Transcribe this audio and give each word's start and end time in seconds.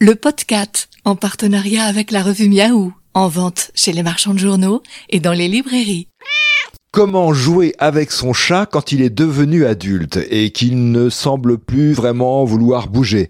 Le 0.00 0.14
podcast, 0.14 0.88
en 1.04 1.16
partenariat 1.16 1.82
avec 1.82 2.12
la 2.12 2.22
revue 2.22 2.48
Miaou, 2.48 2.94
en 3.14 3.26
vente 3.26 3.72
chez 3.74 3.92
les 3.92 4.04
marchands 4.04 4.32
de 4.32 4.38
journaux 4.38 4.80
et 5.10 5.18
dans 5.18 5.32
les 5.32 5.48
librairies. 5.48 6.06
Comment 6.92 7.32
jouer 7.32 7.74
avec 7.80 8.12
son 8.12 8.32
chat 8.32 8.66
quand 8.66 8.92
il 8.92 9.02
est 9.02 9.10
devenu 9.10 9.66
adulte 9.66 10.20
et 10.30 10.52
qu'il 10.52 10.92
ne 10.92 11.10
semble 11.10 11.58
plus 11.58 11.94
vraiment 11.94 12.44
vouloir 12.44 12.86
bouger? 12.86 13.28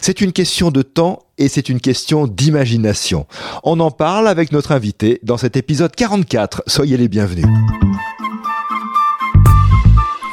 C'est 0.00 0.20
une 0.20 0.32
question 0.32 0.72
de 0.72 0.82
temps 0.82 1.20
et 1.38 1.46
c'est 1.46 1.68
une 1.68 1.80
question 1.80 2.26
d'imagination. 2.26 3.28
On 3.62 3.78
en 3.78 3.92
parle 3.92 4.26
avec 4.26 4.50
notre 4.50 4.72
invité 4.72 5.20
dans 5.22 5.36
cet 5.36 5.56
épisode 5.56 5.94
44. 5.94 6.64
Soyez 6.66 6.96
les 6.96 7.08
bienvenus. 7.08 7.46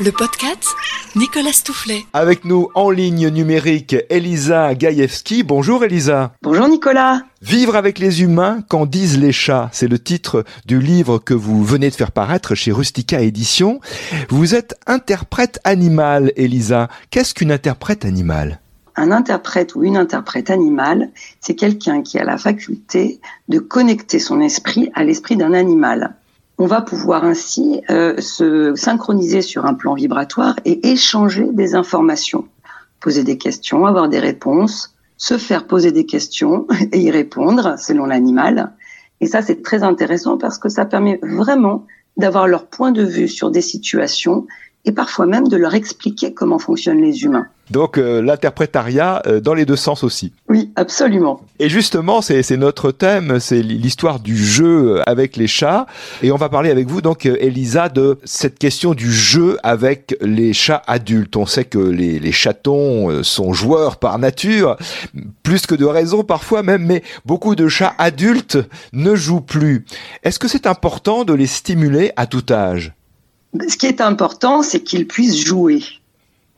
Le 0.01 0.11
podcast, 0.11 0.67
Nicolas 1.15 1.53
Stoufflet. 1.53 2.03
Avec 2.11 2.43
nous 2.43 2.67
en 2.75 2.89
ligne 2.89 3.29
numérique, 3.29 3.95
Elisa 4.09 4.75
Gaïevski. 4.75 5.43
Bonjour 5.43 5.85
Elisa. 5.85 6.33
Bonjour 6.41 6.67
Nicolas. 6.67 7.21
Vivre 7.41 7.77
avec 7.77 7.97
les 7.99 8.21
humains, 8.21 8.61
qu'en 8.67 8.85
disent 8.85 9.17
les 9.17 9.31
chats 9.31 9.69
C'est 9.71 9.87
le 9.87 9.97
titre 9.97 10.43
du 10.65 10.81
livre 10.81 11.17
que 11.17 11.33
vous 11.33 11.63
venez 11.63 11.89
de 11.89 11.95
faire 11.95 12.11
paraître 12.11 12.55
chez 12.55 12.73
Rustica 12.73 13.21
Éditions. 13.21 13.79
Vous 14.27 14.53
êtes 14.53 14.75
interprète 14.85 15.59
animale, 15.63 16.33
Elisa. 16.35 16.89
Qu'est-ce 17.09 17.33
qu'une 17.33 17.53
interprète 17.53 18.03
animale? 18.03 18.59
Un 18.97 19.11
interprète 19.11 19.75
ou 19.75 19.83
une 19.83 19.95
interprète 19.95 20.49
animale, 20.49 21.09
c'est 21.39 21.55
quelqu'un 21.55 22.01
qui 22.01 22.19
a 22.19 22.25
la 22.25 22.37
faculté 22.37 23.21
de 23.47 23.59
connecter 23.59 24.19
son 24.19 24.41
esprit 24.41 24.91
à 24.93 25.05
l'esprit 25.05 25.37
d'un 25.37 25.53
animal 25.53 26.15
on 26.57 26.67
va 26.67 26.81
pouvoir 26.81 27.25
ainsi 27.25 27.81
euh, 27.89 28.19
se 28.19 28.73
synchroniser 28.75 29.41
sur 29.41 29.65
un 29.65 29.73
plan 29.73 29.93
vibratoire 29.93 30.55
et 30.65 30.89
échanger 30.91 31.47
des 31.51 31.75
informations, 31.75 32.45
poser 32.99 33.23
des 33.23 33.37
questions, 33.37 33.85
avoir 33.85 34.07
des 34.07 34.19
réponses, 34.19 34.95
se 35.17 35.37
faire 35.37 35.67
poser 35.67 35.91
des 35.91 36.05
questions 36.05 36.67
et 36.91 36.99
y 36.99 37.11
répondre 37.11 37.75
selon 37.77 38.05
l'animal. 38.05 38.71
Et 39.21 39.27
ça, 39.27 39.41
c'est 39.41 39.61
très 39.63 39.83
intéressant 39.83 40.37
parce 40.37 40.57
que 40.57 40.69
ça 40.69 40.85
permet 40.85 41.19
vraiment 41.21 41.85
d'avoir 42.17 42.47
leur 42.47 42.67
point 42.67 42.91
de 42.91 43.03
vue 43.03 43.27
sur 43.27 43.51
des 43.51 43.61
situations 43.61 44.47
et 44.85 44.91
parfois 44.91 45.25
même 45.25 45.47
de 45.47 45.57
leur 45.57 45.73
expliquer 45.73 46.33
comment 46.33 46.59
fonctionnent 46.59 47.01
les 47.01 47.23
humains. 47.23 47.47
Donc 47.71 47.97
euh, 47.97 48.21
l'interprétariat 48.21 49.21
euh, 49.25 49.41
dans 49.41 49.53
les 49.53 49.65
deux 49.65 49.75
sens 49.75 50.03
aussi. 50.03 50.31
Oui, 50.47 50.64
absolument. 50.75 51.41
Et 51.59 51.69
justement, 51.69 52.21
c'est 52.21 52.57
notre 52.57 52.91
thème, 52.91 53.39
c'est 53.39 53.61
l'histoire 53.61 54.19
du 54.19 54.37
jeu 54.37 55.01
avec 55.07 55.37
les 55.37 55.47
chats. 55.47 55.85
Et 56.21 56.31
on 56.31 56.37
va 56.37 56.49
parler 56.49 56.69
avec 56.69 56.87
vous, 56.87 57.01
donc 57.01 57.25
euh, 57.25 57.37
Elisa, 57.39 57.89
de 57.89 58.17
cette 58.23 58.59
question 58.59 58.93
du 58.93 59.11
jeu 59.11 59.57
avec 59.63 60.15
les 60.21 60.53
chats 60.53 60.81
adultes. 60.87 61.35
On 61.35 61.45
sait 61.45 61.65
que 61.65 61.79
les, 61.79 62.19
les 62.19 62.31
chatons 62.31 63.23
sont 63.23 63.53
joueurs 63.53 63.97
par 63.97 64.19
nature, 64.19 64.77
plus 65.43 65.65
que 65.65 65.75
de 65.75 65.85
raison 65.85 66.23
parfois 66.23 66.63
même, 66.63 66.85
mais 66.85 67.03
beaucoup 67.25 67.55
de 67.55 67.67
chats 67.67 67.95
adultes 67.97 68.57
ne 68.93 69.15
jouent 69.15 69.41
plus. 69.41 69.85
Est-ce 70.23 70.39
que 70.39 70.47
c'est 70.47 70.67
important 70.67 71.23
de 71.23 71.33
les 71.33 71.47
stimuler 71.47 72.11
à 72.15 72.25
tout 72.25 72.43
âge? 72.49 72.93
Ce 73.67 73.77
qui 73.77 73.85
est 73.85 74.01
important, 74.01 74.63
c'est 74.63 74.81
qu'ils 74.81 75.07
puissent 75.07 75.45
jouer. 75.45 75.81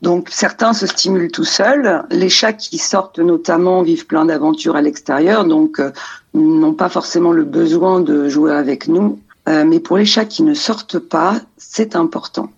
Donc 0.02 0.30
certains 0.30 0.74
se 0.74 0.86
stimulent 0.86 1.32
tout 1.32 1.44
seuls. 1.44 2.04
Les 2.12 2.30
chats 2.30 2.54
qui 2.54 2.78
sortent 2.78 3.20
notamment 3.20 3.82
vivent 3.82 4.06
plein 4.06 4.26
d'aventures 4.26 4.76
à 4.76 4.82
l'extérieur, 4.82 5.46
donc 5.46 5.80
euh, 5.80 5.92
n'ont 6.34 6.74
pas 6.74 6.90
forcément 6.90 7.32
le 7.32 7.44
besoin 7.44 8.00
de 8.00 8.30
jouer 8.30 8.54
avec 8.54 8.88
nous. 8.88 9.20
Euh, 9.50 9.64
mais 9.66 9.80
pour 9.80 9.98
les 9.98 10.06
chats 10.06 10.26
qui 10.26 10.44
ne 10.44 10.54
sortent 10.54 11.00
pas, 11.00 11.40
c'est 11.58 11.96
important. 11.96 12.52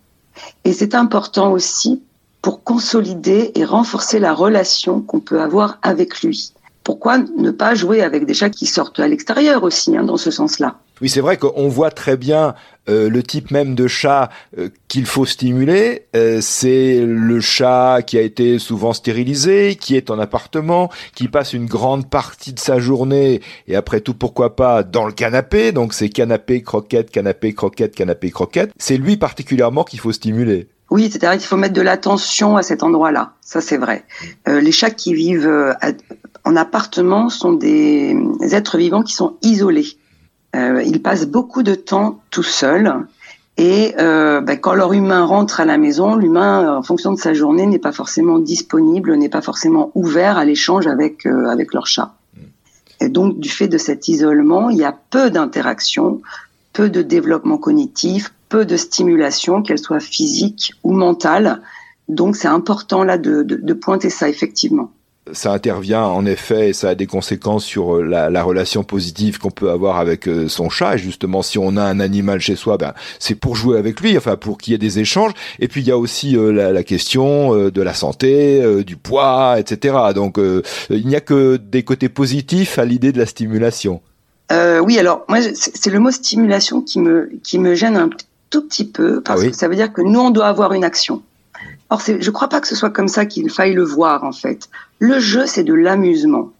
Et 0.65 0.73
c'est 0.73 0.95
important 0.95 1.51
aussi 1.51 2.01
pour 2.41 2.63
consolider 2.63 3.51
et 3.55 3.65
renforcer 3.65 4.19
la 4.19 4.33
relation 4.33 5.01
qu'on 5.01 5.19
peut 5.19 5.41
avoir 5.41 5.77
avec 5.81 6.21
lui. 6.21 6.53
Pourquoi 6.89 7.19
ne 7.19 7.51
pas 7.51 7.75
jouer 7.75 8.01
avec 8.01 8.25
des 8.25 8.33
chats 8.33 8.49
qui 8.49 8.65
sortent 8.65 8.99
à 8.99 9.07
l'extérieur 9.07 9.61
aussi, 9.61 9.95
hein, 9.95 10.03
dans 10.03 10.17
ce 10.17 10.31
sens-là? 10.31 10.79
Oui, 11.03 11.07
c'est 11.07 11.21
vrai 11.21 11.37
qu'on 11.37 11.67
voit 11.67 11.91
très 11.91 12.17
bien 12.17 12.55
euh, 12.89 13.11
le 13.11 13.21
type 13.21 13.51
même 13.51 13.75
de 13.75 13.85
chat 13.85 14.31
euh, 14.57 14.69
qu'il 14.87 15.05
faut 15.05 15.27
stimuler. 15.27 16.07
Euh, 16.15 16.39
c'est 16.41 17.05
le 17.05 17.41
chat 17.41 18.01
qui 18.01 18.17
a 18.17 18.21
été 18.21 18.57
souvent 18.57 18.93
stérilisé, 18.93 19.75
qui 19.75 19.97
est 19.97 20.09
en 20.09 20.17
appartement, 20.17 20.89
qui 21.13 21.27
passe 21.27 21.53
une 21.53 21.67
grande 21.67 22.09
partie 22.09 22.53
de 22.53 22.59
sa 22.59 22.79
journée 22.79 23.41
et 23.67 23.75
après 23.75 24.01
tout 24.01 24.15
pourquoi 24.15 24.55
pas 24.55 24.81
dans 24.81 25.05
le 25.05 25.11
canapé. 25.11 25.71
Donc 25.71 25.93
c'est 25.93 26.09
canapé 26.09 26.63
croquette, 26.63 27.11
canapé 27.11 27.53
croquette, 27.53 27.93
canapé 27.93 28.31
croquette. 28.31 28.71
C'est 28.79 28.97
lui 28.97 29.15
particulièrement 29.15 29.83
qu'il 29.83 29.99
faut 29.99 30.11
stimuler. 30.11 30.69
Oui, 30.91 31.09
c'est-à-dire 31.11 31.37
qu'il 31.39 31.47
faut 31.47 31.57
mettre 31.57 31.73
de 31.73 31.81
l'attention 31.81 32.57
à 32.57 32.63
cet 32.63 32.81
endroit-là. 32.83 33.33
Ça, 33.41 33.61
c'est 33.61 33.77
vrai. 33.77 34.05
les 34.47 34.71
chats 34.71 34.89
qui 34.89 35.13
vivent 35.13 35.75
en 36.45 36.55
appartement 36.55 37.29
sont 37.29 37.53
des 37.53 38.17
êtres 38.41 38.77
vivants 38.77 39.03
qui 39.03 39.13
sont 39.13 39.37
isolés. 39.41 39.97
Euh, 40.55 40.81
ils 40.83 41.01
passent 41.01 41.27
beaucoup 41.27 41.63
de 41.63 41.75
temps 41.75 42.21
tout 42.31 42.43
seuls. 42.43 42.93
Et 43.57 43.93
euh, 43.99 44.41
ben, 44.41 44.57
quand 44.57 44.73
leur 44.73 44.93
humain 44.93 45.25
rentre 45.25 45.59
à 45.59 45.65
la 45.65 45.77
maison, 45.77 46.15
l'humain, 46.15 46.77
en 46.77 46.81
fonction 46.81 47.11
de 47.11 47.19
sa 47.19 47.33
journée, 47.33 47.65
n'est 47.65 47.77
pas 47.77 47.91
forcément 47.91 48.39
disponible, 48.39 49.15
n'est 49.15 49.29
pas 49.29 49.41
forcément 49.41 49.91
ouvert 49.95 50.37
à 50.37 50.45
l'échange 50.45 50.87
avec 50.87 51.25
euh, 51.25 51.47
avec 51.47 51.73
leur 51.73 51.85
chat. 51.85 52.13
Et 53.01 53.09
donc, 53.09 53.39
du 53.39 53.49
fait 53.49 53.67
de 53.67 53.77
cet 53.77 54.07
isolement, 54.07 54.69
il 54.69 54.77
y 54.77 54.83
a 54.83 54.97
peu 55.09 55.29
d'interaction, 55.29 56.21
peu 56.73 56.89
de 56.89 57.01
développement 57.01 57.57
cognitif, 57.57 58.33
peu 58.49 58.65
de 58.65 58.75
stimulation, 58.75 59.61
qu'elle 59.61 59.79
soit 59.79 59.99
physique 59.99 60.73
ou 60.83 60.91
mentale. 60.91 61.61
Donc, 62.07 62.35
c'est 62.35 62.47
important 62.47 63.03
là 63.03 63.17
de, 63.17 63.43
de, 63.43 63.55
de 63.55 63.73
pointer 63.73 64.09
ça 64.09 64.27
effectivement 64.27 64.91
ça 65.33 65.51
intervient 65.51 66.03
en 66.03 66.25
effet 66.25 66.69
et 66.69 66.73
ça 66.73 66.89
a 66.89 66.95
des 66.95 67.07
conséquences 67.07 67.65
sur 67.65 67.97
euh, 67.97 68.03
la, 68.03 68.43
relation 68.43 68.83
positive 68.83 69.37
qu'on 69.37 69.51
peut 69.51 69.69
avoir 69.69 69.97
avec 69.97 70.27
euh, 70.27 70.47
son 70.47 70.69
chat. 70.69 70.95
Et 70.95 70.97
justement, 70.97 71.41
si 71.41 71.57
on 71.57 71.77
a 71.77 71.83
un 71.83 71.99
animal 71.99 72.39
chez 72.39 72.55
soi, 72.55 72.77
ben, 72.77 72.93
c'est 73.19 73.35
pour 73.35 73.55
jouer 73.55 73.77
avec 73.77 73.99
lui, 73.99 74.17
enfin 74.17 74.37
pour 74.37 74.57
qu'il 74.57 74.71
y 74.71 74.75
ait 74.75 74.79
des 74.79 74.99
échanges. 74.99 75.33
Et 75.59 75.67
puis 75.67 75.81
il 75.81 75.87
y 75.87 75.91
a 75.91 75.97
aussi 75.97 76.37
euh, 76.37 76.51
la, 76.71 76.83
question 76.83 77.69
de 77.69 77.81
la 77.81 77.93
santé, 77.93 78.83
du 78.83 78.95
poids, 78.95 79.59
etc. 79.59 79.95
Donc 80.15 80.39
il 80.89 81.07
n'y 81.07 81.15
a 81.15 81.21
que 81.21 81.57
des 81.57 81.83
côtés 81.83 82.09
positifs 82.09 82.79
à 82.79 82.85
l'idée 82.85 83.11
de 83.11 83.19
la 83.19 83.25
stimulation. 83.25 84.01
oui, 84.51 84.97
alors 84.97 85.25
moi 85.27 85.39
c'est 85.53 85.89
le 85.89 85.99
mot 85.99 86.09
stimulation 86.09 86.81
qui 86.81 86.99
me 86.99 87.29
qui 87.43 87.59
me 87.59 87.75
gêne 87.75 87.97
un 87.97 88.09
tout 88.49 88.61
petit 88.61 88.85
peu 88.85 89.21
parce 89.21 89.41
ah 89.43 89.47
que 89.47 89.55
ça 89.55 89.67
veut 89.67 89.75
dire 89.75 89.93
que 89.93 90.01
nous 90.01 90.19
on 90.19 90.29
doit 90.29 90.47
avoir 90.47 90.73
une 90.73 90.83
action. 90.83 91.21
Or, 91.89 92.01
je 92.01 92.13
ne 92.13 92.29
crois 92.29 92.49
pas 92.49 92.61
que 92.61 92.67
ce 92.67 92.75
soit 92.75 92.91
comme 92.91 93.07
ça 93.07 93.25
qu'il 93.25 93.49
faille 93.49 93.73
le 93.73 93.83
voir, 93.83 94.23
en 94.23 94.31
fait. 94.31 94.69
Le 94.99 95.19
jeu, 95.19 95.47
c'est 95.47 95.63
de 95.63 95.73
l'amusement. 95.73 96.51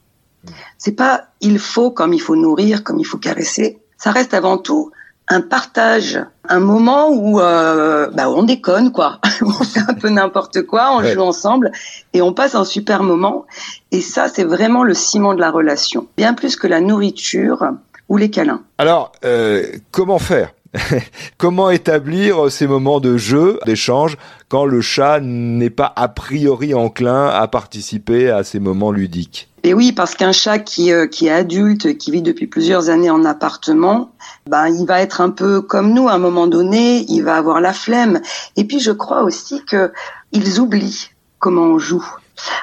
C'est 0.77 0.93
pas 0.93 1.25
il 1.41 1.59
faut 1.59 1.91
comme 1.91 2.13
il 2.13 2.21
faut 2.21 2.35
nourrir, 2.35 2.83
comme 2.83 2.99
il 2.99 3.03
faut 3.03 3.17
caresser. 3.17 3.79
Ça 3.97 4.11
reste 4.11 4.33
avant 4.33 4.57
tout 4.57 4.91
un 5.31 5.41
partage, 5.41 6.19
un 6.47 6.59
moment 6.59 7.09
où 7.09 7.39
euh, 7.39 8.09
bah, 8.09 8.31
on 8.31 8.41
déconne 8.41 8.91
quoi, 8.91 9.19
on 9.41 9.51
fait 9.51 9.81
un 9.87 9.93
peu 9.93 10.09
n'importe 10.09 10.63
quoi, 10.63 10.95
on 10.95 11.03
joue 11.03 11.21
ensemble 11.21 11.71
et 12.13 12.21
on 12.23 12.33
passe 12.33 12.55
un 12.55 12.65
super 12.65 13.03
moment. 13.03 13.45
Et 13.91 14.01
ça, 14.01 14.27
c'est 14.27 14.43
vraiment 14.43 14.83
le 14.83 14.95
ciment 14.95 15.35
de 15.35 15.39
la 15.39 15.51
relation, 15.51 16.07
bien 16.17 16.33
plus 16.33 16.55
que 16.55 16.65
la 16.65 16.81
nourriture 16.81 17.63
ou 18.07 18.17
les 18.17 18.31
câlins. 18.31 18.63
Alors, 18.79 19.11
euh, 19.23 19.67
comment 19.91 20.17
faire? 20.17 20.53
Comment 21.37 21.69
établir 21.69 22.51
ces 22.51 22.67
moments 22.67 22.99
de 22.99 23.17
jeu, 23.17 23.59
d'échange, 23.65 24.17
quand 24.49 24.65
le 24.65 24.81
chat 24.81 25.19
n'est 25.21 25.69
pas 25.69 25.91
a 25.95 26.07
priori 26.07 26.73
enclin 26.73 27.27
à 27.27 27.47
participer 27.47 28.29
à 28.29 28.43
ces 28.43 28.59
moments 28.59 28.91
ludiques? 28.91 29.49
Et 29.63 29.73
oui, 29.73 29.91
parce 29.91 30.15
qu'un 30.15 30.31
chat 30.31 30.59
qui, 30.59 30.91
euh, 30.91 31.07
qui 31.07 31.27
est 31.27 31.31
adulte, 31.31 31.97
qui 31.97 32.11
vit 32.11 32.21
depuis 32.21 32.47
plusieurs 32.47 32.89
années 32.89 33.09
en 33.09 33.25
appartement, 33.25 34.11
ben, 34.47 34.67
il 34.69 34.85
va 34.85 35.01
être 35.01 35.21
un 35.21 35.29
peu 35.29 35.61
comme 35.61 35.93
nous 35.93 36.07
à 36.07 36.13
un 36.13 36.17
moment 36.17 36.47
donné, 36.47 37.05
il 37.09 37.21
va 37.21 37.35
avoir 37.35 37.59
la 37.59 37.73
flemme. 37.73 38.21
Et 38.55 38.63
puis 38.63 38.79
je 38.79 38.91
crois 38.91 39.23
aussi 39.23 39.61
qu'ils 39.65 40.59
oublient 40.59 41.09
comment 41.39 41.63
on 41.63 41.79
joue. 41.79 42.05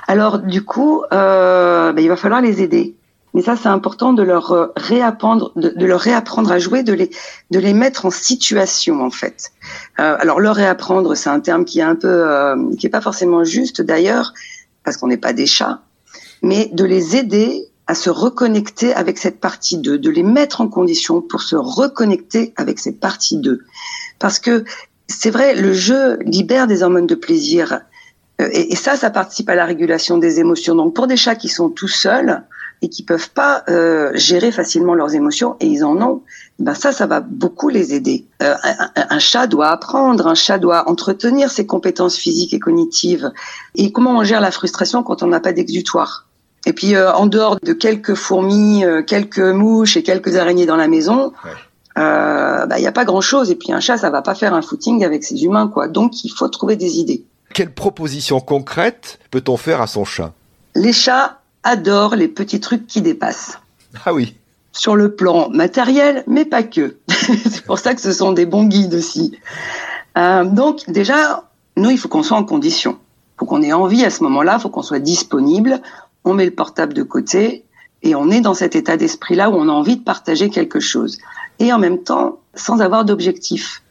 Alors 0.08 0.38
du 0.38 0.64
coup, 0.64 1.02
euh, 1.12 1.92
ben, 1.92 2.02
il 2.02 2.08
va 2.08 2.16
falloir 2.16 2.40
les 2.40 2.62
aider. 2.62 2.95
Mais 3.36 3.42
ça, 3.42 3.54
c'est 3.54 3.68
important 3.68 4.14
de 4.14 4.22
leur 4.22 4.52
euh, 4.52 4.68
réapprendre, 4.76 5.52
de, 5.56 5.84
leur 5.84 6.00
réapprendre 6.00 6.50
à 6.50 6.58
jouer, 6.58 6.82
de 6.82 6.94
les, 6.94 7.10
de 7.50 7.58
les 7.58 7.74
mettre 7.74 8.06
en 8.06 8.10
situation 8.10 9.04
en 9.04 9.10
fait. 9.10 9.52
Euh, 10.00 10.16
alors 10.18 10.40
leur 10.40 10.54
réapprendre, 10.54 11.14
c'est 11.14 11.28
un 11.28 11.40
terme 11.40 11.66
qui 11.66 11.80
est 11.80 11.82
un 11.82 11.96
peu, 11.96 12.08
euh, 12.08 12.56
qui 12.78 12.86
est 12.86 12.88
pas 12.88 13.02
forcément 13.02 13.44
juste 13.44 13.82
d'ailleurs, 13.82 14.32
parce 14.84 14.96
qu'on 14.96 15.08
n'est 15.08 15.18
pas 15.18 15.34
des 15.34 15.44
chats, 15.44 15.82
mais 16.40 16.70
de 16.72 16.82
les 16.86 17.14
aider 17.14 17.66
à 17.86 17.94
se 17.94 18.08
reconnecter 18.08 18.94
avec 18.94 19.18
cette 19.18 19.38
partie 19.38 19.76
d'eux, 19.76 19.98
de 19.98 20.08
les 20.08 20.22
mettre 20.22 20.62
en 20.62 20.68
condition 20.68 21.20
pour 21.20 21.42
se 21.42 21.56
reconnecter 21.56 22.54
avec 22.56 22.78
cette 22.78 23.00
partie 23.00 23.36
d'eux. 23.36 23.64
Parce 24.18 24.38
que 24.38 24.64
c'est 25.08 25.30
vrai, 25.30 25.54
le 25.54 25.74
jeu 25.74 26.18
libère 26.20 26.66
des 26.66 26.82
hormones 26.82 27.06
de 27.06 27.14
plaisir. 27.14 27.82
Et, 28.38 28.76
ça, 28.76 28.96
ça 28.96 29.10
participe 29.10 29.50
à 29.50 29.54
la 29.54 29.66
régulation 29.66 30.16
des 30.16 30.40
émotions. 30.40 30.74
Donc 30.74 30.94
pour 30.94 31.06
des 31.06 31.18
chats 31.18 31.36
qui 31.36 31.48
sont 31.48 31.68
tout 31.68 31.88
seuls, 31.88 32.42
et 32.82 32.88
qui 32.88 33.02
peuvent 33.02 33.30
pas 33.30 33.64
euh, 33.68 34.10
gérer 34.14 34.52
facilement 34.52 34.94
leurs 34.94 35.14
émotions 35.14 35.56
et 35.60 35.66
ils 35.66 35.84
en 35.84 36.00
ont, 36.00 36.22
ben 36.58 36.74
ça, 36.74 36.92
ça 36.92 37.06
va 37.06 37.20
beaucoup 37.20 37.68
les 37.68 37.94
aider. 37.94 38.26
Euh, 38.42 38.54
un, 38.96 39.18
chat 39.18 39.46
doit 39.46 39.68
apprendre, 39.68 40.26
un 40.26 40.34
chat 40.34 40.58
doit 40.58 40.88
entretenir 40.88 41.50
ses 41.50 41.66
compétences 41.66 42.16
physiques 42.16 42.54
et 42.54 42.58
cognitives. 42.58 43.30
Et 43.74 43.92
comment 43.92 44.18
on 44.18 44.24
gère 44.24 44.40
la 44.40 44.50
frustration 44.50 45.02
quand 45.02 45.22
on 45.22 45.26
n'a 45.26 45.40
pas 45.40 45.52
d'exutoire? 45.52 46.26
Et 46.66 46.72
puis 46.72 46.94
euh, 46.94 47.12
en 47.12 47.26
dehors 47.26 47.58
de 47.60 47.72
quelques 47.72 48.14
fourmis, 48.14 48.84
quelques 49.06 49.38
mouches 49.38 49.96
et 49.96 50.02
quelques 50.02 50.36
araignées 50.36 50.66
dans 50.66 50.76
la 50.76 50.88
maison, 50.88 51.32
il 51.96 52.02
euh, 52.02 52.66
bah, 52.66 52.78
y 52.78 52.86
a 52.86 52.92
pas 52.92 53.06
grand-chose. 53.06 53.50
Et 53.50 53.54
puis 53.54 53.72
un 53.72 53.80
chat, 53.80 53.96
ça 53.96 54.10
va 54.10 54.20
pas 54.20 54.34
faire 54.34 54.52
un 54.52 54.60
footing 54.60 55.02
avec 55.02 55.24
ses 55.24 55.44
humains, 55.44 55.68
quoi. 55.68 55.88
Donc 55.88 56.24
il 56.24 56.28
faut 56.28 56.48
trouver 56.48 56.76
des 56.76 56.98
idées. 56.98 57.24
Quelle 57.54 57.72
proposition 57.72 58.38
concrète 58.40 59.18
peut-on 59.30 59.56
faire 59.56 59.80
à 59.80 59.86
son 59.86 60.04
chat? 60.04 60.32
Les 60.74 60.92
chats 60.92 61.40
adorent 61.66 62.14
les 62.14 62.28
petits 62.28 62.60
trucs 62.60 62.86
qui 62.86 63.02
dépassent. 63.02 63.58
Ah 64.04 64.14
oui. 64.14 64.36
Sur 64.72 64.94
le 64.94 65.14
plan 65.14 65.50
matériel, 65.50 66.22
mais 66.26 66.44
pas 66.44 66.62
que. 66.62 66.96
C'est 67.08 67.64
pour 67.64 67.78
ça 67.78 67.94
que 67.94 68.00
ce 68.00 68.12
sont 68.12 68.32
des 68.32 68.46
bons 68.46 68.64
guides 68.64 68.94
aussi. 68.94 69.36
Euh, 70.16 70.44
donc 70.44 70.88
déjà, 70.88 71.44
nous, 71.76 71.90
il 71.90 71.98
faut 71.98 72.08
qu'on 72.08 72.22
soit 72.22 72.36
en 72.36 72.44
condition. 72.44 72.98
Il 73.00 73.40
faut 73.40 73.46
qu'on 73.46 73.62
ait 73.62 73.72
envie 73.72 74.04
à 74.04 74.10
ce 74.10 74.22
moment-là, 74.22 74.56
il 74.58 74.62
faut 74.62 74.70
qu'on 74.70 74.82
soit 74.82 75.00
disponible. 75.00 75.82
On 76.24 76.34
met 76.34 76.44
le 76.44 76.52
portable 76.52 76.94
de 76.94 77.02
côté 77.02 77.64
et 78.02 78.14
on 78.14 78.30
est 78.30 78.40
dans 78.40 78.54
cet 78.54 78.76
état 78.76 78.96
d'esprit-là 78.96 79.50
où 79.50 79.54
on 79.54 79.68
a 79.68 79.72
envie 79.72 79.96
de 79.96 80.04
partager 80.04 80.50
quelque 80.50 80.78
chose. 80.78 81.18
Et 81.58 81.72
en 81.72 81.78
même 81.78 82.02
temps, 82.02 82.38
sans 82.54 82.80
avoir 82.80 83.04
d'objectif. 83.04 83.82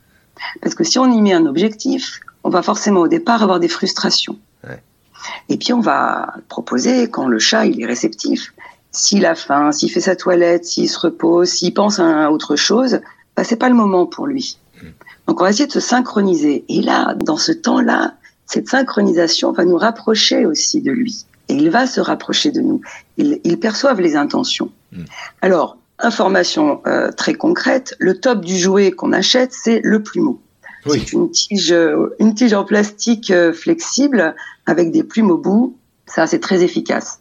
Parce 0.62 0.76
que 0.76 0.84
si 0.84 0.98
on 0.98 1.12
y 1.12 1.22
met 1.22 1.34
un 1.34 1.46
objectif, 1.46 2.22
on 2.44 2.50
va 2.50 2.62
forcément 2.62 3.02
au 3.02 3.08
départ 3.08 3.44
avoir 3.44 3.60
des 3.60 3.68
frustrations. 3.68 4.38
Et 5.50 5.58
puis 5.58 5.74
on 5.74 5.80
va 5.80 6.36
proposer 6.50 7.10
quand 7.10 7.28
le 7.28 7.40
chat 7.40 7.66
il 7.66 7.82
est 7.82 7.86
réceptif, 7.86 8.54
s'il 8.92 9.26
a 9.26 9.36
faim, 9.36 9.72
s'il 9.72 9.92
fait 9.92 10.02
sa 10.02 10.16
toilette, 10.16 10.66
s'il 10.66 10.90
se 10.90 11.00
repose, 11.00 11.50
s'il 11.50 11.74
pense 11.74 12.00
à 12.00 12.32
autre 12.32 12.56
chose, 12.56 13.00
bah 13.36 13.44
c'est 13.44 13.58
pas 13.58 13.70
le 13.70 13.76
moment 13.76 14.06
pour 14.06 14.28
lui. 14.28 14.58
Donc 15.28 15.42
on 15.42 15.44
va 15.44 15.50
essayer 15.50 15.68
de 15.68 15.72
se 15.72 15.80
synchroniser. 15.80 16.66
Et 16.70 16.82
là, 16.82 17.16
dans 17.16 17.38
ce 17.38 17.52
temps-là, 17.52 18.14
cette 18.46 18.70
synchronisation 18.70 19.52
va 19.52 19.66
nous 19.66 19.78
rapprocher 19.78 20.46
aussi 20.46 20.82
de 20.82 20.92
lui. 20.92 21.26
Et 21.50 21.56
il 21.56 21.70
va 21.70 21.88
se 21.88 22.00
rapprocher 22.00 22.52
de 22.52 22.62
nous. 22.62 22.82
Ils, 23.18 23.40
ils 23.44 23.60
perçoivent 23.60 24.02
les 24.02 24.16
intentions. 24.16 24.72
Mm. 24.92 25.04
Alors, 25.42 25.78
information 26.00 26.82
euh, 26.88 27.12
très 27.12 27.34
concrète, 27.34 27.96
le 28.00 28.20
top 28.20 28.44
du 28.44 28.58
jouet 28.58 28.92
qu'on 28.92 29.14
achète, 29.14 29.52
c'est 29.54 29.80
le 29.84 30.02
plumeau. 30.02 30.40
Oui. 30.86 31.04
C'est 31.06 31.14
une 31.14 31.32
tige, 31.32 31.76
une 32.20 32.34
tige 32.36 32.54
en 32.54 32.64
plastique 32.64 33.32
euh, 33.32 33.54
flexible 33.54 34.36
avec 34.66 34.92
des 34.92 35.04
plumes 35.04 35.32
au 35.32 35.38
bout. 35.38 35.76
Ça, 36.06 36.28
c'est 36.28 36.40
très 36.40 36.64
efficace. 36.64 37.20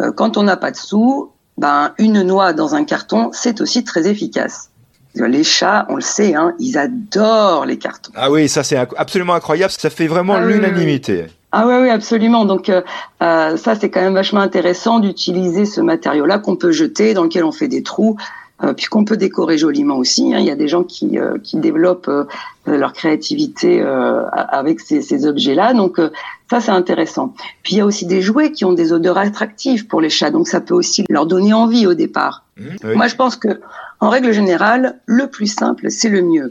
Euh, 0.00 0.12
quand 0.12 0.36
on 0.36 0.42
n'a 0.42 0.56
pas 0.56 0.70
de 0.70 0.76
sous, 0.76 1.30
ben 1.56 1.92
une 1.98 2.22
noix 2.22 2.52
dans 2.52 2.74
un 2.74 2.84
carton, 2.84 3.30
c'est 3.32 3.60
aussi 3.60 3.84
très 3.84 4.06
efficace. 4.06 4.70
Les 5.14 5.42
chats, 5.42 5.86
on 5.88 5.96
le 5.96 6.00
sait, 6.00 6.34
hein, 6.34 6.54
ils 6.60 6.78
adorent 6.78 7.66
les 7.66 7.78
cartons. 7.78 8.12
Ah 8.14 8.30
oui, 8.30 8.48
ça 8.48 8.62
c'est 8.62 8.76
absolument 8.76 9.34
incroyable. 9.34 9.72
Ça 9.76 9.90
fait 9.90 10.06
vraiment 10.06 10.34
Ah 10.34 10.44
oui, 10.44 10.52
l'unanimité. 10.52 11.26
Ah 11.50 11.66
oui, 11.66 11.74
oui, 11.80 11.88
absolument. 11.88 12.44
Donc 12.44 12.68
euh, 12.68 12.82
euh, 13.22 13.56
ça, 13.56 13.74
c'est 13.74 13.90
quand 13.90 14.02
même 14.02 14.14
vachement 14.14 14.40
intéressant 14.40 15.00
d'utiliser 15.00 15.64
ce 15.64 15.80
matériau-là 15.80 16.38
qu'on 16.38 16.56
peut 16.56 16.72
jeter, 16.72 17.14
dans 17.14 17.24
lequel 17.24 17.42
on 17.44 17.52
fait 17.52 17.68
des 17.68 17.82
trous, 17.82 18.16
euh, 18.62 18.72
puis 18.72 18.86
qu'on 18.86 19.04
peut 19.04 19.16
décorer 19.16 19.56
joliment 19.58 19.96
aussi. 19.96 20.34
Hein. 20.34 20.38
Il 20.40 20.46
y 20.46 20.50
a 20.50 20.56
des 20.56 20.68
gens 20.68 20.84
qui, 20.84 21.18
euh, 21.18 21.38
qui 21.42 21.58
développent 21.58 22.08
euh, 22.08 22.24
leur 22.66 22.92
créativité 22.92 23.80
euh, 23.80 24.24
avec 24.30 24.80
ces, 24.80 25.00
ces 25.00 25.26
objets-là. 25.26 25.74
Donc 25.74 25.98
euh, 25.98 26.10
ça, 26.50 26.60
c'est 26.60 26.70
intéressant. 26.70 27.34
Puis 27.62 27.74
il 27.74 27.78
y 27.78 27.80
a 27.80 27.86
aussi 27.86 28.06
des 28.06 28.20
jouets 28.20 28.52
qui 28.52 28.64
ont 28.64 28.72
des 28.72 28.92
odeurs 28.92 29.18
attractives 29.18 29.86
pour 29.86 30.00
les 30.00 30.10
chats. 30.10 30.30
Donc 30.30 30.48
ça 30.48 30.60
peut 30.60 30.74
aussi 30.74 31.04
leur 31.08 31.26
donner 31.26 31.52
envie 31.52 31.86
au 31.86 31.94
départ. 31.94 32.44
Mmh, 32.56 32.62
oui. 32.84 32.96
Moi, 32.96 33.06
je 33.06 33.16
pense 33.16 33.36
que, 33.36 33.60
en 34.00 34.10
règle 34.10 34.32
générale, 34.32 34.98
le 35.06 35.28
plus 35.28 35.46
simple, 35.46 35.90
c'est 35.90 36.08
le 36.08 36.22
mieux. 36.22 36.50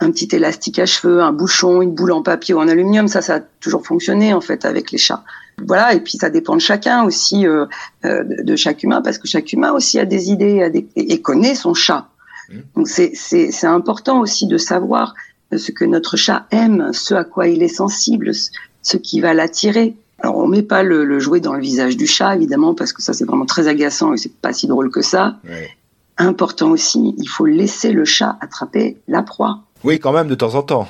Un 0.00 0.10
petit 0.12 0.28
élastique 0.32 0.78
à 0.78 0.86
cheveux, 0.86 1.20
un 1.20 1.32
bouchon, 1.32 1.82
une 1.82 1.94
boule 1.94 2.12
en 2.12 2.22
papier 2.22 2.54
ou 2.54 2.58
en 2.58 2.68
aluminium, 2.68 3.06
ça, 3.06 3.20
ça 3.20 3.36
a 3.36 3.40
toujours 3.60 3.84
fonctionné 3.84 4.32
en 4.32 4.40
fait 4.40 4.64
avec 4.64 4.92
les 4.92 4.98
chats. 4.98 5.22
Voilà, 5.66 5.94
et 5.94 6.00
puis 6.00 6.16
ça 6.18 6.30
dépend 6.30 6.54
de 6.54 6.60
chacun 6.60 7.04
aussi, 7.04 7.46
euh, 7.46 7.66
euh, 8.04 8.24
de, 8.24 8.42
de 8.42 8.56
chaque 8.56 8.82
humain, 8.82 9.02
parce 9.02 9.18
que 9.18 9.28
chaque 9.28 9.52
humain 9.52 9.72
aussi 9.72 9.98
a 9.98 10.04
des 10.06 10.30
idées 10.30 10.62
a 10.62 10.70
des, 10.70 10.88
et 10.96 11.20
connaît 11.20 11.54
son 11.54 11.74
chat. 11.74 12.08
Mmh. 12.48 12.54
Donc 12.76 12.88
c'est 12.88 13.12
c'est 13.14 13.50
c'est 13.50 13.66
important 13.66 14.20
aussi 14.20 14.46
de 14.46 14.56
savoir 14.58 15.14
ce 15.56 15.70
que 15.72 15.84
notre 15.84 16.16
chat 16.16 16.46
aime, 16.50 16.90
ce 16.92 17.14
à 17.14 17.24
quoi 17.24 17.48
il 17.48 17.62
est 17.62 17.68
sensible, 17.68 18.34
ce- 18.34 18.50
ce 18.82 18.96
qui 18.96 19.20
va 19.20 19.34
l'attirer. 19.34 19.96
Alors 20.20 20.36
on 20.38 20.46
met 20.48 20.62
pas 20.62 20.82
le, 20.82 21.04
le 21.04 21.18
jouet 21.18 21.40
dans 21.40 21.54
le 21.54 21.60
visage 21.60 21.96
du 21.96 22.06
chat 22.06 22.34
évidemment 22.36 22.74
parce 22.74 22.92
que 22.92 23.02
ça 23.02 23.12
c'est 23.12 23.24
vraiment 23.24 23.46
très 23.46 23.68
agaçant 23.68 24.12
et 24.14 24.16
c'est 24.16 24.34
pas 24.34 24.52
si 24.52 24.66
drôle 24.66 24.90
que 24.90 25.02
ça. 25.02 25.36
Ouais. 25.48 25.70
Important 26.18 26.70
aussi, 26.70 27.14
il 27.16 27.28
faut 27.28 27.46
laisser 27.46 27.92
le 27.92 28.04
chat 28.04 28.36
attraper 28.40 28.98
la 29.08 29.22
proie. 29.22 29.60
Oui, 29.84 29.98
quand 29.98 30.12
même 30.12 30.28
de 30.28 30.34
temps 30.34 30.54
en 30.54 30.62
temps. 30.62 30.86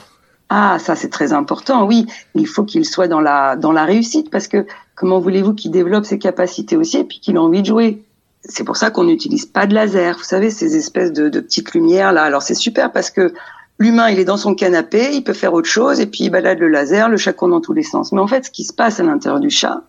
Ah, 0.52 0.78
ça 0.80 0.96
c'est 0.96 1.10
très 1.10 1.32
important. 1.32 1.86
Oui, 1.86 2.06
il 2.34 2.46
faut 2.46 2.64
qu'il 2.64 2.84
soit 2.84 3.06
dans 3.06 3.20
la 3.20 3.84
réussite 3.84 4.30
parce 4.30 4.48
que 4.48 4.66
comment 4.96 5.20
voulez-vous 5.20 5.54
qu'il 5.54 5.70
développe 5.70 6.04
ses 6.04 6.18
capacités 6.18 6.76
aussi 6.76 6.98
et 6.98 7.04
puis 7.04 7.20
qu'il 7.20 7.36
a 7.36 7.42
envie 7.42 7.62
de 7.62 7.66
jouer? 7.66 8.02
C'est 8.42 8.64
pour 8.64 8.76
ça 8.76 8.90
qu'on 8.90 9.04
n'utilise 9.04 9.46
pas 9.46 9.66
de 9.66 9.74
laser. 9.74 10.16
Vous 10.18 10.24
savez 10.24 10.50
ces 10.50 10.76
espèces 10.76 11.12
de, 11.12 11.28
petites 11.40 11.72
lumières 11.72 12.12
là. 12.12 12.24
Alors 12.24 12.42
c'est 12.42 12.54
super 12.54 12.90
parce 12.90 13.10
que 13.10 13.32
l'humain 13.78 14.10
il 14.10 14.18
est 14.18 14.24
dans 14.24 14.36
son 14.36 14.56
canapé, 14.56 15.10
il 15.12 15.22
peut 15.22 15.34
faire 15.34 15.54
autre 15.54 15.68
chose 15.68 16.00
et 16.00 16.06
puis 16.06 16.24
il 16.24 16.30
balade 16.30 16.58
le 16.58 16.68
laser, 16.68 17.08
le 17.08 17.16
chat 17.16 17.32
court 17.32 17.48
dans 17.48 17.60
tous 17.60 17.72
les 17.72 17.84
sens. 17.84 18.10
Mais 18.10 18.20
en 18.20 18.26
fait, 18.26 18.46
ce 18.46 18.50
qui 18.50 18.64
se 18.64 18.72
passe 18.72 18.98
à 18.98 19.04
l'intérieur 19.04 19.40
du 19.40 19.50
chat, 19.50 19.84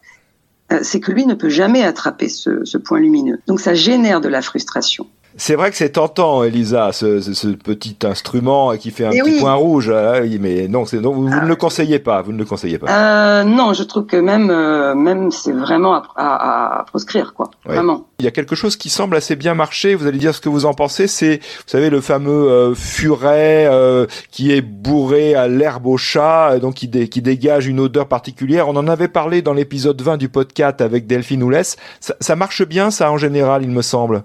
euh, 0.72 0.80
c'est 0.84 1.00
que 1.00 1.12
lui 1.12 1.26
ne 1.26 1.34
peut 1.34 1.50
jamais 1.50 1.84
attraper 1.84 2.30
ce 2.30 2.78
point 2.78 3.00
lumineux. 3.00 3.40
Donc 3.48 3.60
ça 3.60 3.74
génère 3.74 4.22
de 4.22 4.30
la 4.30 4.44
frustration. 4.44 5.08
C'est 5.38 5.56
vrai 5.56 5.72
que 5.72 5.78
c'est 5.78 5.92
tentant, 5.92 6.44
Elisa, 6.44 6.92
ce, 6.92 7.22
ce- 7.22 7.34
ce 7.34 7.48
petit 7.48 7.98
instrument 8.04 8.76
qui 8.78 8.92
fait 8.92 9.06
un 9.06 9.12
Eh 9.12 9.20
petit 9.22 9.32
oui. 9.36 9.40
point 9.40 9.54
rouge. 9.54 9.92
mais 10.40 10.68
non, 10.68 10.84
non, 10.94 11.12
vous, 11.14 11.28
vous 11.28 11.34
Ah. 11.34 11.42
ne 11.44 11.48
le 11.48 11.56
conseillez 11.56 12.00
pas. 12.00 12.22
Vous 12.22 12.32
ne 12.34 12.38
le 12.38 12.46
conseillez 12.46 12.78
pas. 12.78 12.88
Euh, 12.90 13.44
non, 13.44 13.74
je 13.74 13.84
trouve 13.84 14.06
que 14.06 14.18
même 14.18 14.50
euh, 14.50 14.94
même 14.96 15.32
c'est 15.32 15.52
vraiment 15.54 15.96
à, 15.96 16.04
à, 16.16 16.80
à 16.80 16.84
proscrire 16.84 17.34
quoi. 17.34 17.50
Ouais. 17.66 17.76
Vraiment. 17.76 18.08
Il 18.20 18.26
y 18.26 18.28
a 18.28 18.32
quelque 18.32 18.56
chose 18.56 18.76
qui 18.76 18.90
semble 18.90 19.16
assez 19.16 19.36
bien 19.36 19.54
marcher. 19.56 19.96
Vous 19.96 20.06
allez 20.06 20.20
dire 20.20 20.36
ce 20.36 20.42
que 20.42 20.50
vous 20.50 20.66
en 20.66 20.74
pensez. 20.74 21.08
C'est, 21.08 21.38
vous 21.38 21.64
savez, 21.68 21.90
le 21.90 22.02
fameux 22.02 22.50
euh, 22.52 22.76
furet 22.76 23.68
euh, 23.72 24.06
qui 24.32 24.52
est 24.52 24.62
bourré 24.62 25.34
à 25.34 25.48
l'herbe 25.48 25.88
au 25.88 25.98
chat, 25.98 26.52
euh, 26.52 26.60
donc 26.60 26.76
qui, 26.76 26.88
dé- 26.88 27.08
qui 27.08 27.22
dégage 27.22 27.68
une 27.68 27.80
odeur 27.80 28.08
particulière. 28.08 28.68
On 28.68 28.76
en 28.76 28.88
avait 28.88 29.08
parlé 29.08 29.42
dans 29.42 29.54
l'épisode 29.54 30.00
20 30.02 30.18
du 30.18 30.30
podcast 30.30 30.82
avec 30.82 31.08
Delphine 31.08 31.42
Oulès. 31.42 31.78
Ça, 32.00 32.16
ça 32.20 32.36
marche 32.36 32.64
bien, 32.68 32.92
ça, 32.92 33.12
en 33.12 33.18
général, 33.18 33.64
il 33.64 33.72
me 33.72 33.82
semble? 33.82 34.24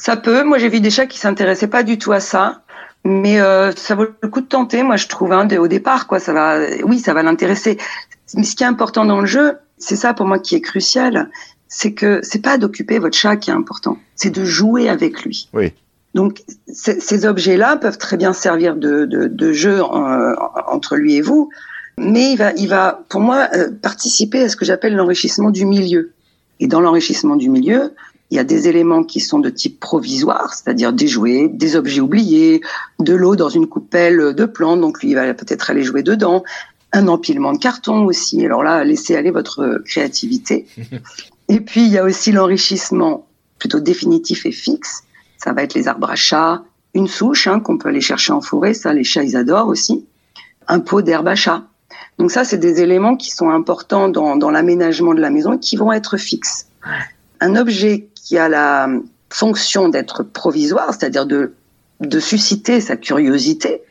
Ça 0.00 0.16
peut. 0.16 0.44
Moi, 0.44 0.56
j'ai 0.56 0.70
vu 0.70 0.80
des 0.80 0.88
chats 0.90 1.04
qui 1.06 1.18
s'intéressaient 1.18 1.66
pas 1.68 1.82
du 1.82 1.98
tout 1.98 2.12
à 2.12 2.20
ça, 2.20 2.62
mais 3.04 3.38
euh, 3.38 3.70
ça 3.72 3.94
vaut 3.94 4.06
le 4.22 4.28
coup 4.28 4.40
de 4.40 4.46
tenter. 4.46 4.82
Moi, 4.82 4.96
je 4.96 5.06
trouve 5.08 5.30
hein, 5.32 5.44
de- 5.44 5.58
au 5.58 5.68
départ, 5.68 6.06
quoi. 6.06 6.18
Ça 6.18 6.32
va, 6.32 6.58
oui, 6.84 6.98
ça 6.98 7.12
va 7.12 7.22
l'intéresser. 7.22 7.76
Mais 8.34 8.44
ce 8.44 8.56
qui 8.56 8.62
est 8.64 8.66
important 8.66 9.04
dans 9.04 9.20
le 9.20 9.26
jeu, 9.26 9.58
c'est 9.76 9.96
ça 9.96 10.14
pour 10.14 10.24
moi 10.24 10.38
qui 10.38 10.54
est 10.54 10.62
crucial, 10.62 11.28
c'est 11.68 11.92
que 11.92 12.20
c'est 12.22 12.40
pas 12.40 12.56
d'occuper 12.56 12.98
votre 12.98 13.16
chat 13.16 13.36
qui 13.36 13.50
est 13.50 13.52
important, 13.52 13.98
c'est 14.16 14.30
de 14.30 14.44
jouer 14.44 14.88
avec 14.88 15.22
lui. 15.22 15.48
Oui. 15.52 15.72
Donc, 16.14 16.42
ces 16.66 17.26
objets-là 17.26 17.76
peuvent 17.76 17.98
très 17.98 18.16
bien 18.16 18.32
servir 18.32 18.76
de, 18.76 19.04
de, 19.04 19.28
de 19.28 19.52
jeu 19.52 19.80
euh, 19.80 20.34
entre 20.66 20.96
lui 20.96 21.14
et 21.16 21.20
vous, 21.20 21.50
mais 21.98 22.32
il 22.32 22.36
va, 22.36 22.52
il 22.54 22.68
va, 22.68 23.04
pour 23.10 23.20
moi, 23.20 23.48
euh, 23.54 23.70
participer 23.82 24.42
à 24.42 24.48
ce 24.48 24.56
que 24.56 24.64
j'appelle 24.64 24.96
l'enrichissement 24.96 25.50
du 25.50 25.64
milieu. 25.66 26.12
Et 26.58 26.66
dans 26.66 26.80
l'enrichissement 26.80 27.36
du 27.36 27.48
milieu, 27.48 27.92
il 28.30 28.36
y 28.36 28.38
a 28.38 28.44
des 28.44 28.68
éléments 28.68 29.02
qui 29.02 29.20
sont 29.20 29.40
de 29.40 29.50
type 29.50 29.80
provisoire, 29.80 30.54
c'est-à-dire 30.54 30.92
des 30.92 31.08
jouets, 31.08 31.48
des 31.48 31.76
objets 31.76 32.00
oubliés, 32.00 32.60
de 33.00 33.14
l'eau 33.14 33.34
dans 33.34 33.48
une 33.48 33.66
coupelle 33.66 34.34
de 34.34 34.44
plantes, 34.44 34.80
donc 34.80 35.02
lui 35.02 35.10
il 35.10 35.14
va 35.14 35.34
peut-être 35.34 35.70
aller 35.70 35.82
jouer 35.82 36.02
dedans, 36.02 36.44
un 36.92 37.08
empilement 37.08 37.52
de 37.52 37.58
carton 37.58 38.04
aussi. 38.04 38.44
Alors 38.44 38.62
là, 38.62 38.84
laissez 38.84 39.16
aller 39.16 39.30
votre 39.30 39.82
créativité. 39.84 40.66
Et 41.48 41.60
puis 41.60 41.82
il 41.82 41.90
y 41.90 41.98
a 41.98 42.04
aussi 42.04 42.30
l'enrichissement 42.30 43.26
plutôt 43.58 43.80
définitif 43.80 44.46
et 44.46 44.52
fixe. 44.52 45.02
Ça 45.36 45.52
va 45.52 45.62
être 45.62 45.74
les 45.74 45.88
arbres 45.88 46.10
à 46.10 46.14
chat, 46.14 46.62
une 46.94 47.08
souche 47.08 47.46
hein, 47.48 47.60
qu'on 47.60 47.76
peut 47.76 47.88
aller 47.88 48.00
chercher 48.00 48.32
en 48.32 48.40
forêt, 48.40 48.74
ça 48.74 48.92
les 48.92 49.04
chats 49.04 49.24
ils 49.24 49.36
adorent 49.36 49.66
aussi, 49.66 50.06
un 50.68 50.80
pot 50.80 51.02
d'herbe 51.02 51.26
à 51.28 51.34
chat. 51.34 51.64
Donc 52.18 52.30
ça 52.30 52.44
c'est 52.44 52.58
des 52.58 52.80
éléments 52.80 53.16
qui 53.16 53.30
sont 53.30 53.50
importants 53.50 54.08
dans, 54.08 54.36
dans 54.36 54.50
l'aménagement 54.50 55.12
de 55.12 55.20
la 55.20 55.30
maison 55.30 55.54
et 55.54 55.58
qui 55.58 55.76
vont 55.76 55.92
être 55.92 56.16
fixes. 56.16 56.66
Un 57.40 57.56
objet 57.56 58.09
qui 58.30 58.38
a 58.38 58.48
la 58.48 58.88
fonction 59.28 59.88
d'être 59.88 60.22
provisoire, 60.22 60.94
c'est-à-dire 60.94 61.26
de, 61.26 61.52
de 61.98 62.20
susciter 62.20 62.80
sa 62.80 62.94
curiosité, 62.96 63.82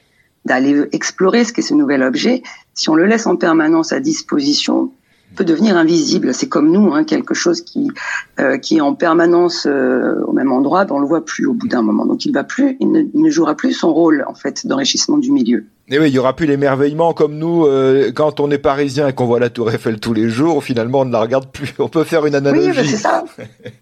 d'aller 0.46 0.86
explorer 0.94 1.44
ce 1.44 1.52
qu'est 1.52 1.62
ce 1.62 1.74
nouvel 1.74 2.04
objet, 2.04 2.42
si 2.74 2.90
on 2.90 2.96
le 2.96 3.06
laisse 3.06 3.28
en 3.28 3.36
permanence 3.36 3.92
à 3.92 4.00
disposition, 4.00 4.94
peut 5.36 5.44
devenir 5.44 5.76
invisible. 5.76 6.34
C'est 6.34 6.48
comme 6.48 6.72
nous, 6.72 6.94
hein, 6.94 7.04
quelque 7.04 7.34
chose 7.34 7.60
qui 7.60 7.92
euh, 8.40 8.58
qui 8.58 8.78
est 8.78 8.82
en 8.82 8.96
permanence 8.96 9.68
euh, 9.68 10.24
au 10.26 10.32
même 10.32 10.54
endroit, 10.54 10.86
ben 10.86 10.96
on 10.96 11.00
le 11.00 11.08
voit 11.08 11.26
plus 11.26 11.46
au 11.46 11.54
bout 11.54 11.68
d'un 11.68 11.82
moment. 11.82 12.06
Donc 12.06 12.26
il 12.26 12.32
va 12.32 12.46
plus, 12.46 12.78
ne, 12.80 13.02
il 13.14 13.22
ne 13.22 13.30
jouera 13.30 13.56
plus 13.56 13.74
son 13.74 13.94
rôle 13.94 14.24
en 14.26 14.36
fait 14.36 14.66
d'enrichissement 14.66 15.18
du 15.18 15.34
milieu. 15.34 15.66
Et 15.92 15.98
oui, 15.98 16.10
il 16.10 16.14
y 16.14 16.20
aura 16.20 16.36
plus 16.36 16.46
l'émerveillement 16.46 17.14
comme 17.14 17.38
nous 17.38 17.66
euh, 17.66 18.12
quand 18.14 18.40
on 18.40 18.52
est 18.52 18.60
parisien 18.60 19.08
et 19.08 19.14
qu'on 19.14 19.26
voit 19.26 19.40
la 19.40 19.50
Tour 19.50 19.72
Eiffel 19.72 20.00
tous 20.00 20.14
les 20.14 20.30
jours. 20.30 20.64
Finalement, 20.64 21.00
on 21.00 21.06
ne 21.06 21.12
la 21.12 21.20
regarde 21.20 21.48
plus. 21.52 21.74
On 21.80 21.90
peut 21.90 22.04
faire 22.04 22.26
une 22.26 22.36
analogie. 22.36 22.70
Oui, 22.70 22.88
c'est 22.88 22.98
ça, 22.98 23.24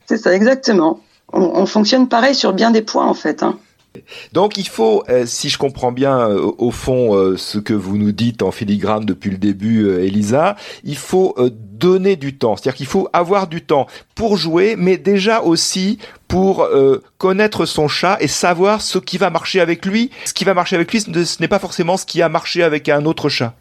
c'est 0.06 0.18
ça 0.18 0.34
exactement. 0.34 1.02
On, 1.34 1.42
on 1.42 1.66
fonctionne 1.66 2.08
pareil 2.08 2.34
sur 2.34 2.54
bien 2.54 2.72
des 2.72 2.82
points 2.82 3.06
en 3.06 3.14
fait. 3.14 3.44
Hein. 3.44 3.58
Donc 4.34 4.58
il 4.58 4.68
faut, 4.68 5.04
euh, 5.10 5.25
si 5.25 5.50
je 5.50 5.58
comprends 5.58 5.92
bien 5.92 6.30
euh, 6.30 6.51
au 6.58 6.72
fond 6.72 7.16
euh, 7.16 7.38
ce 7.38 7.58
que 7.58 7.74
vous 7.74 7.98
nous 7.98 8.12
dites 8.12 8.42
en 8.42 8.51
filigrane 8.51 9.06
depuis 9.06 9.30
le 9.30 9.38
début, 9.38 9.89
Elisa, 9.89 10.56
il 10.84 10.98
faut 10.98 11.36
donner 11.51 12.16
du 12.16 12.36
temps. 12.36 12.56
C'est-à-dire 12.56 12.75
qu'il 12.75 12.88
faut 12.88 13.10
avoir 13.13 13.48
du 13.48 13.62
temps 13.62 13.88
pour 14.16 14.38
jouer, 14.38 14.75
mais 14.77 14.98
déjà 14.98 15.42
aussi 15.42 16.00
pour 16.27 16.68
connaître 17.18 17.66
son 17.66 17.88
chat 17.88 18.18
et 18.20 18.27
savoir 18.27 18.82
ce 18.82 18.98
qui 18.98 19.18
va 19.18 19.30
marcher 19.30 19.62
avec 19.62 19.86
lui. 19.86 20.12
Ce 20.25 20.34
qui 20.34 20.44
va 20.44 20.54
marcher 20.54 20.75
avec 20.75 20.92
lui, 20.92 21.01
ce 21.01 21.42
n'est 21.42 21.48
pas 21.48 21.60
forcément 21.60 21.98
ce 21.98 22.06
qui 22.06 22.22
a 22.22 22.30
marché 22.30 22.63
avec 22.63 22.89
un 22.89 23.06
autre 23.06 23.30
chat. 23.30 23.54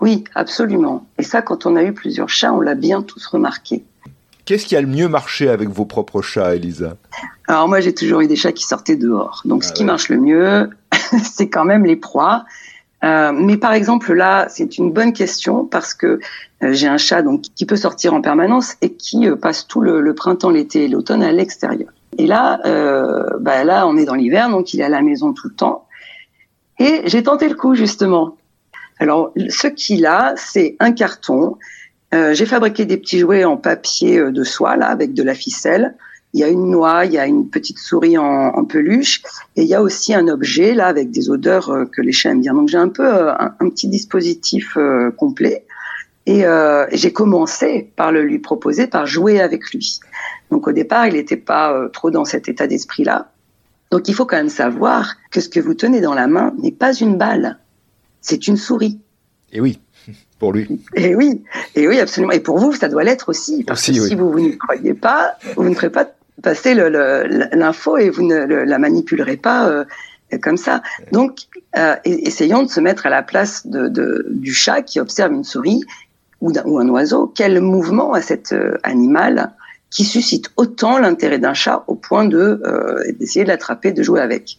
Oui, 0.00 0.24
absolument. 0.34 1.06
Et 1.18 1.22
ça, 1.22 1.42
quand 1.42 1.66
on 1.66 1.76
a 1.76 1.82
eu 1.82 1.92
plusieurs 1.92 2.28
chats, 2.28 2.52
on 2.52 2.60
l'a 2.60 2.74
bien 2.74 3.02
tous 3.02 3.26
remarqué. 3.26 3.84
Qu'est-ce 4.50 4.66
qui 4.66 4.74
a 4.74 4.80
le 4.80 4.88
mieux 4.88 5.06
marché 5.06 5.48
avec 5.48 5.68
vos 5.68 5.84
propres 5.84 6.22
chats, 6.22 6.56
Elisa? 6.56 6.96
Alors 7.46 7.68
moi, 7.68 7.78
j'ai 7.78 7.94
toujours 7.94 8.20
eu 8.20 8.26
des 8.26 8.34
chats 8.34 8.50
qui 8.50 8.64
sortaient 8.64 8.96
dehors. 8.96 9.42
Donc 9.44 9.62
ce 9.62 9.70
ah 9.70 9.74
qui 9.74 9.84
marche 9.84 10.08
le 10.08 10.18
mieux, 10.18 10.70
c'est 11.22 11.48
quand 11.48 11.64
même 11.64 11.84
les 11.84 11.94
proies. 11.94 12.44
Euh, 13.04 13.30
mais 13.32 13.56
par 13.56 13.72
exemple 13.74 14.12
là, 14.12 14.48
c'est 14.50 14.76
une 14.76 14.90
bonne 14.90 15.12
question 15.12 15.66
parce 15.66 15.94
que 15.94 16.18
euh, 16.64 16.72
j'ai 16.72 16.88
un 16.88 16.96
chat 16.96 17.22
donc 17.22 17.42
qui 17.54 17.64
peut 17.64 17.76
sortir 17.76 18.12
en 18.12 18.22
permanence 18.22 18.76
et 18.82 18.92
qui 18.92 19.28
euh, 19.28 19.36
passe 19.36 19.68
tout 19.68 19.82
le, 19.82 20.14
printemps, 20.14 20.50
l'été 20.50 20.86
et 20.86 20.88
l'automne 20.88 21.22
à 21.22 21.30
l'extérieur. 21.30 21.90
Et 22.18 22.26
là, 22.26 22.58
bah 23.38 23.62
là, 23.62 23.86
on 23.86 23.96
est 23.96 24.04
dans 24.04 24.16
l'hiver, 24.16 24.50
donc 24.50 24.74
il 24.74 24.80
est 24.80 24.84
à 24.84 24.88
la 24.88 25.00
maison 25.00 25.32
tout 25.32 25.46
le 25.46 25.54
temps. 25.54 25.86
Et 26.80 27.02
j'ai 27.04 27.22
tenté 27.22 27.48
le 27.48 27.54
coup 27.54 27.76
justement. 27.76 28.36
Alors, 28.98 29.32
ce 29.48 29.68
qu'il 29.68 30.06
a, 30.06 30.34
c'est 30.36 30.74
un 30.80 30.90
carton 30.90 31.56
euh, 32.12 32.34
j'ai 32.34 32.46
fabriqué 32.46 32.86
des 32.86 32.96
petits 32.96 33.20
jouets 33.20 33.44
en 33.44 33.56
papier 33.56 34.18
euh, 34.18 34.32
de 34.32 34.42
soie, 34.42 34.76
là, 34.76 34.88
avec 34.88 35.14
de 35.14 35.22
la 35.22 35.34
ficelle. 35.34 35.94
Il 36.32 36.40
y 36.40 36.44
a 36.44 36.48
une 36.48 36.70
noix, 36.70 37.04
il 37.04 37.12
y 37.12 37.18
a 37.18 37.26
une 37.26 37.48
petite 37.48 37.78
souris 37.78 38.18
en, 38.18 38.24
en 38.24 38.64
peluche, 38.64 39.22
et 39.56 39.62
il 39.62 39.68
y 39.68 39.74
a 39.74 39.82
aussi 39.82 40.14
un 40.14 40.28
objet, 40.28 40.74
là, 40.74 40.86
avec 40.86 41.10
des 41.10 41.30
odeurs 41.30 41.70
euh, 41.70 41.84
que 41.84 42.02
les 42.02 42.12
chiens 42.12 42.32
aiment 42.32 42.40
bien. 42.40 42.54
Donc 42.54 42.68
j'ai 42.68 42.78
un 42.78 42.88
peu 42.88 43.30
un, 43.30 43.50
petit 43.70 43.88
dispositif 43.88 44.76
complet. 45.16 45.64
Et 46.26 46.44
j'ai 46.92 47.12
commencé 47.12 47.90
par 47.96 48.12
le 48.12 48.22
lui 48.22 48.38
proposer, 48.38 48.86
par 48.86 49.06
jouer 49.06 49.40
avec 49.40 49.72
lui. 49.72 49.98
Donc 50.52 50.68
au 50.68 50.72
départ, 50.72 51.08
il 51.08 51.14
n'était 51.14 51.36
pas 51.36 51.88
trop 51.92 52.12
dans 52.12 52.24
cet 52.24 52.48
état 52.48 52.68
d'esprit-là. 52.68 53.32
Donc 53.90 54.06
il 54.06 54.14
faut 54.14 54.26
quand 54.26 54.36
même 54.36 54.48
savoir 54.48 55.16
que 55.32 55.40
ce 55.40 55.48
que 55.48 55.58
vous 55.58 55.74
tenez 55.74 56.00
dans 56.00 56.14
la 56.14 56.28
main 56.28 56.54
n'est 56.58 56.70
pas 56.70 56.92
une 56.92 57.16
balle, 57.16 57.58
c'est 58.20 58.46
une 58.46 58.56
souris. 58.56 59.00
Et 59.52 59.60
oui 59.60 59.80
pour 60.40 60.52
lui. 60.52 60.80
Et 60.96 61.14
oui, 61.14 61.44
et 61.76 61.86
oui, 61.86 62.00
absolument. 62.00 62.32
Et 62.32 62.40
pour 62.40 62.58
vous, 62.58 62.72
ça 62.72 62.88
doit 62.88 63.04
l'être 63.04 63.28
aussi. 63.28 63.62
Parce 63.62 63.86
que 63.86 63.92
si 63.92 64.14
vous, 64.16 64.40
ne 64.40 64.56
croyez 64.56 64.94
pas, 64.94 65.36
vous 65.54 65.68
ne 65.68 65.74
ferez 65.74 65.90
pas 65.90 66.06
passer 66.42 66.74
l'info 66.74 67.98
et 67.98 68.10
vous 68.10 68.26
ne 68.26 68.44
la 68.44 68.78
manipulerez 68.78 69.36
pas 69.36 69.68
euh, 69.68 69.84
comme 70.42 70.56
ça. 70.56 70.82
Donc, 71.12 71.40
euh, 71.76 71.94
essayons 72.04 72.62
de 72.62 72.70
se 72.70 72.80
mettre 72.80 73.06
à 73.06 73.10
la 73.10 73.22
place 73.22 73.66
de, 73.66 74.26
du 74.30 74.54
chat 74.54 74.82
qui 74.82 74.98
observe 74.98 75.32
une 75.32 75.44
souris 75.44 75.84
ou, 76.40 76.50
ou 76.64 76.78
un 76.78 76.88
oiseau. 76.88 77.30
Quel 77.32 77.60
mouvement 77.60 78.14
a 78.14 78.22
cet 78.22 78.52
euh, 78.52 78.78
animal 78.82 79.52
qui 79.90 80.04
suscite 80.04 80.50
autant 80.56 80.98
l'intérêt 80.98 81.38
d'un 81.38 81.54
chat 81.54 81.84
au 81.86 81.96
point 81.96 82.24
de 82.24 82.62
d'essayer 83.18 83.44
de 83.44 83.48
l'attraper, 83.48 83.92
de 83.92 84.02
jouer 84.02 84.20
avec? 84.20 84.58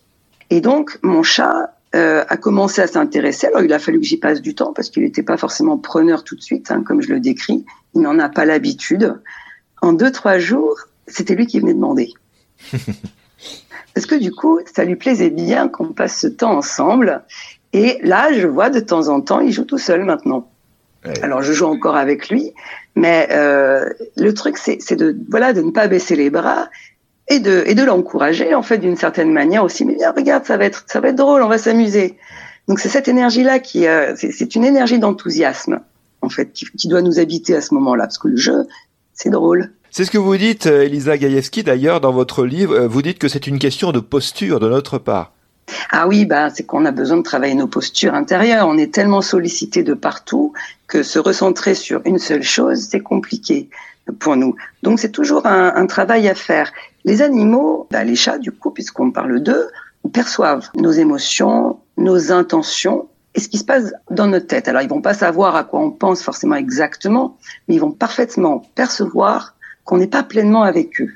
Et 0.52 0.62
donc, 0.62 1.00
mon 1.02 1.24
chat 1.24 1.74
euh, 1.96 2.24
a 2.28 2.38
commencé 2.38 2.82
à 2.82 2.88
s'intéresser. 2.88 3.48
Alors 3.48 3.62
il 3.62 3.74
a 3.74 3.80
fallu 3.80 4.00
que 4.00 4.06
j'y 4.06 4.18
passe 4.18 4.42
du 4.42 4.56
temps 4.56 4.74
parce 4.74 4.90
qu'il 4.90 5.04
n'était 5.04 5.24
pas 5.24 5.38
forcément 5.38 5.78
preneur 5.78 6.24
tout 6.24 6.36
de 6.36 6.42
suite, 6.42 6.72
hein, 6.72 6.84
comme 6.84 7.02
je 7.02 7.10
le 7.10 7.20
décris. 7.20 7.66
Il 7.94 8.02
n'en 8.02 8.18
a 8.20 8.30
pas 8.30 8.46
l'habitude. 8.46 9.20
En 9.82 9.94
deux 9.94 10.12
trois 10.12 10.40
jours, 10.40 10.78
c'était 11.08 11.36
lui 11.36 11.48
qui 11.48 11.60
venait 11.60 11.74
demander. 11.74 12.14
parce 13.94 14.06
que 14.06 14.16
du 14.16 14.32
coup, 14.32 14.60
ça 14.74 14.86
lui 14.86 14.96
plaisait 14.96 15.32
bien 15.32 15.68
qu'on 15.68 15.94
passe 15.94 16.20
ce 16.20 16.28
temps 16.28 16.58
ensemble. 16.58 17.24
Et 17.74 18.00
là, 18.04 18.32
je 18.32 18.48
vois 18.48 18.70
de 18.70 18.80
temps 18.80 19.10
en 19.10 19.22
temps, 19.22 19.40
il 19.40 19.52
joue 19.52 19.66
tout 19.66 19.78
seul 19.78 20.04
maintenant. 20.04 20.50
Alors 21.24 21.42
je 21.42 21.52
joue 21.52 21.66
encore 21.66 21.96
avec 21.96 22.30
lui, 22.30 22.54
mais 22.96 23.28
euh, 23.32 23.90
le 24.18 24.34
truc 24.34 24.58
c'est 24.58 24.96
de 24.96 25.18
voilà 25.30 25.52
de 25.52 25.62
ne 25.62 25.72
pas 25.72 25.88
baisser 25.88 26.16
les 26.16 26.30
bras 26.30 26.70
et 27.32 27.40
de, 27.40 27.64
et 27.66 27.76
de 27.76 27.84
l'encourager 27.84 28.54
en 28.54 28.62
fait 28.62 28.78
d'une 28.78 28.98
certaine 28.98 29.32
manière 29.32 29.64
aussi. 29.64 29.86
Mais 29.86 29.96
bien, 29.96 30.12
regarde, 30.12 30.46
ça 30.46 30.58
va 30.58 30.66
être, 30.66 30.84
ça 30.88 31.00
va 31.00 31.10
être 31.10 31.16
drôle, 31.16 31.42
on 31.42 31.48
va 31.48 31.58
s'amuser. 31.58 32.18
Donc 32.68 32.80
c'est 32.80 32.90
cette 32.90 33.08
énergie-là 33.08 33.60
qui, 33.60 33.88
euh, 33.88 34.14
c'est 34.16 34.56
une 34.56 34.66
énergie 34.66 35.00
d'enthousiasme 35.00 35.80
en 36.22 36.30
fait 36.30 36.52
qui, 36.52 36.66
qui, 36.78 36.88
doit 36.88 37.02
nous 37.02 37.20
habiter 37.20 37.56
à 37.56 37.62
ce 37.62 37.74
moment-là, 37.74 38.04
parce 38.04 38.18
que 38.18 38.28
le 38.28 38.38
jeu, 38.38 38.68
c'est 39.14 39.30
drôle. 39.30 39.72
C'est 39.90 40.06
ce 40.06 40.12
que 40.12 40.18
vous 40.18 40.38
dites, 40.38 40.68
euh, 40.68 40.84
Elisa 40.84 41.18
Gaïevski, 41.18 41.64
d'ailleurs, 41.64 42.00
dans 42.00 42.12
votre 42.12 42.46
livre. 42.46 42.76
Euh, 42.76 42.88
vous 42.88 43.02
dites 43.02 43.18
que 43.18 43.28
c'est 43.28 43.48
une 43.48 43.60
question 43.60 43.92
de 43.92 44.00
posture 44.00 44.60
de 44.60 44.70
notre 44.70 45.00
part. 45.00 45.34
Ah 45.92 46.08
oui, 46.08 46.26
bah, 46.26 46.50
c'est 46.50 46.64
qu'on 46.64 46.86
a 46.86 46.92
besoin 46.92 47.18
de 47.18 47.24
travailler 47.24 47.56
nos 47.56 47.68
postures 47.68 48.14
intérieures. 48.14 48.68
On 48.68 48.78
est 48.78 48.94
tellement 48.94 49.22
sollicité 49.22 49.84
de 49.84 49.94
partout 49.94 50.54
que 50.88 51.02
se 51.02 51.18
recentrer 51.18 51.76
sur 51.76 52.02
une 52.06 52.20
seule 52.20 52.44
chose, 52.44 52.88
c'est 52.90 53.00
compliqué 53.00 53.70
pour 54.20 54.36
nous. 54.36 54.56
Donc 54.84 55.00
c'est 55.00 55.12
toujours 55.12 55.46
un, 55.46 55.86
travail 55.86 56.28
à 56.28 56.36
faire. 56.36 56.72
Les 57.06 57.22
animaux, 57.22 57.88
bah, 57.92 58.04
les 58.04 58.16
chats 58.16 58.38
du 58.38 58.52
coup, 58.52 58.72
puisqu'on 58.72 59.12
parle 59.12 59.42
d'eux, 59.42 59.68
perçoivent 60.14 60.70
nos 60.76 60.92
émotions, 60.92 61.80
nos 61.98 62.32
intentions 62.32 63.08
et 63.36 63.40
ce 63.40 63.48
qui 63.48 63.58
se 63.58 63.64
passe 63.64 63.94
dans 64.10 64.28
notre 64.28 64.48
tête. 64.48 64.68
Alors 64.68 64.82
ils 64.82 64.90
vont 64.90 65.02
pas 65.02 65.14
savoir 65.14 65.56
à 65.56 65.64
quoi 65.64 65.80
on 65.80 65.92
pense 65.92 66.22
forcément 66.22 66.56
exactement, 66.56 67.38
mais 67.68 67.76
ils 67.76 67.82
vont 67.82 67.92
parfaitement 67.92 68.64
percevoir 68.76 69.56
qu'on 69.84 69.98
n'est 69.98 70.08
pas 70.08 70.24
pleinement 70.24 70.64
avec 70.64 71.02
eux. 71.02 71.12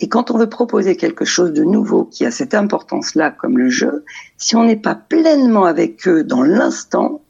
Et 0.00 0.08
quand 0.08 0.30
on 0.30 0.38
veut 0.38 0.48
proposer 0.48 0.96
quelque 0.96 1.24
chose 1.24 1.52
de 1.52 1.64
nouveau 1.64 2.04
qui 2.04 2.24
a 2.24 2.30
cette 2.30 2.54
importance-là, 2.54 3.30
comme 3.30 3.58
le 3.58 3.68
jeu, 3.68 4.04
si 4.38 4.56
on 4.56 4.64
n'est 4.64 4.76
pas 4.76 4.94
pleinement 4.94 5.64
avec 5.64 6.08
eux 6.08 6.24
dans 6.24 6.42
l'instant, 6.42 7.20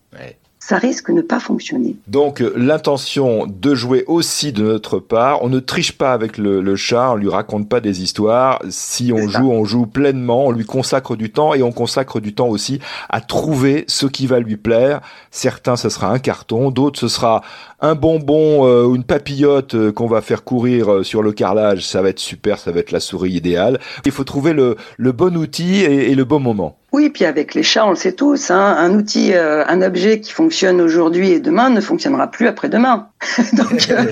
ça 0.70 0.78
risque 0.78 1.08
de 1.08 1.16
ne 1.16 1.22
pas 1.22 1.40
fonctionner. 1.40 1.96
Donc 2.06 2.40
euh, 2.40 2.52
l'intention 2.56 3.44
de 3.48 3.74
jouer 3.74 4.04
aussi 4.06 4.52
de 4.52 4.62
notre 4.62 5.00
part, 5.00 5.42
on 5.42 5.48
ne 5.48 5.58
triche 5.58 5.90
pas 5.90 6.12
avec 6.12 6.38
le, 6.38 6.76
chat, 6.76 7.10
on 7.10 7.16
lui 7.16 7.28
raconte 7.28 7.68
pas 7.68 7.80
des 7.80 8.04
histoires. 8.04 8.62
Si 8.68 9.12
on 9.12 9.26
joue, 9.26 9.50
on 9.50 9.64
joue 9.64 9.86
pleinement, 9.86 10.46
on 10.46 10.52
lui 10.52 10.64
consacre 10.64 11.16
du 11.16 11.32
temps 11.32 11.54
et 11.54 11.64
on 11.64 11.72
consacre 11.72 12.20
du 12.20 12.34
temps 12.36 12.46
aussi 12.46 12.78
à 13.08 13.20
trouver 13.20 13.84
ce 13.88 14.06
qui 14.06 14.28
va 14.28 14.38
lui 14.38 14.56
plaire. 14.56 15.00
Certains, 15.32 15.74
ce 15.74 15.88
sera 15.88 16.12
un 16.12 16.20
carton, 16.20 16.70
d'autres, 16.70 17.00
ce 17.00 17.08
sera 17.08 17.42
un 17.80 17.96
bonbon 17.96 18.64
euh, 18.64 18.84
ou 18.84 18.94
une 18.94 19.02
papillote 19.02 19.74
euh, 19.74 19.90
qu'on 19.90 20.06
va 20.06 20.20
faire 20.20 20.44
courir 20.44 21.04
sur 21.04 21.24
le 21.24 21.32
carrelage. 21.32 21.84
Ça 21.84 22.00
va 22.00 22.10
être 22.10 22.20
super, 22.20 22.60
ça 22.60 22.70
va 22.70 22.78
être 22.78 22.92
la 22.92 23.00
souris 23.00 23.32
idéale. 23.32 23.80
Il 24.04 24.12
faut 24.12 24.22
trouver 24.22 24.52
le, 24.52 24.76
bon 24.98 25.36
outil 25.36 25.80
et 25.80 26.14
le 26.14 26.24
bon 26.24 26.38
moment. 26.38 26.79
Oui, 26.92 27.08
puis 27.10 27.24
avec 27.24 27.54
les 27.54 27.62
chats, 27.62 27.86
on 27.86 27.90
le 27.90 27.96
sait 27.96 28.12
tous, 28.12 28.50
hein, 28.50 28.76
un 28.78 28.94
outil, 28.94 29.32
euh, 29.32 29.64
un 29.66 29.80
objet 29.80 30.20
qui 30.20 30.32
fonctionne 30.32 30.80
aujourd'hui 30.80 31.30
et 31.30 31.40
demain 31.40 31.70
ne 31.70 31.80
fonctionnera 31.80 32.28
plus 32.28 32.48
après-demain. 32.48 33.08
Donc, 33.52 33.90
euh, 33.90 34.04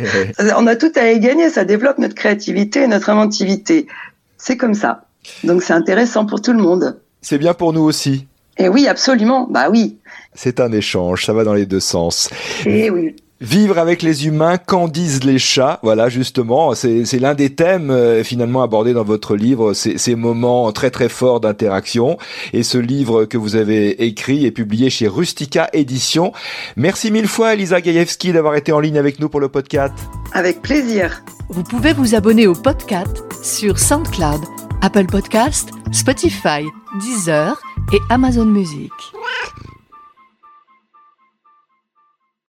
on 0.57 0.67
a 0.67 0.77
tout 0.77 0.93
à 0.95 1.11
y 1.11 1.19
gagner, 1.19 1.51
ça 1.51 1.65
développe 1.65 1.99
notre 1.99 2.15
créativité 2.15 2.83
et 2.83 2.87
notre 2.87 3.11
inventivité. 3.11 3.89
C'est 4.37 4.57
comme 4.57 4.75
ça. 4.75 5.07
Donc, 5.43 5.63
c'est 5.63 5.73
intéressant 5.73 6.25
pour 6.25 6.41
tout 6.41 6.53
le 6.53 6.61
monde. 6.61 7.01
C'est 7.21 7.39
bien 7.39 7.53
pour 7.53 7.73
nous 7.73 7.83
aussi. 7.83 8.29
Et 8.59 8.69
oui, 8.69 8.87
absolument. 8.87 9.47
Bah 9.51 9.69
oui. 9.71 9.99
C'est 10.35 10.61
un 10.61 10.73
échange, 10.73 11.25
ça 11.25 11.33
va 11.33 11.45
dans 11.45 11.55
les 11.55 11.67
deux 11.67 11.81
sens. 11.81 12.31
Et 12.65 12.91
oui. 12.91 13.17
Vivre 13.41 13.79
avec 13.79 14.03
les 14.03 14.27
humains, 14.27 14.59
qu'en 14.59 14.89
disent 14.89 15.23
les 15.23 15.39
chats 15.39 15.79
Voilà, 15.85 16.09
justement, 16.09 16.75
c'est 16.75 17.21
l'un 17.21 17.35
des 17.35 17.55
thèmes 17.55 17.91
euh, 17.91 18.25
finalement 18.25 18.63
abordés 18.63 18.93
dans 18.93 19.05
votre 19.05 19.37
livre, 19.37 19.75
ces 19.75 20.15
moments 20.17 20.73
très 20.73 20.91
très 20.91 21.09
forts 21.09 21.39
d'interaction. 21.39 22.19
Et 22.53 22.65
ce 22.65 22.79
livre 22.79 23.27
que 23.27 23.39
vous 23.39 23.55
avez 23.55 24.05
écrit 24.05 24.45
est 24.45 24.51
publié 24.51 24.91
chez 24.91 25.07
Rustica 25.07 25.69
Édition. 25.73 26.33
Merci 26.77 27.13
mille 27.13 27.29
fois, 27.29 27.55
Elisa 27.55 27.81
Gaïevski, 27.81 28.33
d'avoir 28.33 28.57
été 28.57 28.73
en 28.73 28.81
ligne 28.81 28.99
avec 28.99 29.21
nous 29.21 29.29
pour 29.29 29.39
le 29.39 29.49
podcast. 29.49 29.95
Avec 30.33 30.61
plaisir. 30.61 31.23
Vous 31.49 31.63
pouvez 31.63 31.93
vous 31.93 32.17
abonner 32.17 32.49
au 32.49 32.55
podcast 32.55 33.23
sur 33.45 33.79
SoundCloud, 33.79 34.41
Apple 34.83 35.07
Podcast, 35.07 35.71
Spotify, 35.93 36.65
Deezer 37.01 37.57
et 37.93 37.99
Amazon 38.11 38.47
Music. 38.47 38.91